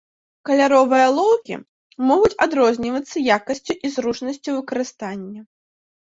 [0.49, 1.55] Каляровыя алоўкі
[2.13, 5.41] могуць адрознівацца якасцю і зручнасцю выкарыстання.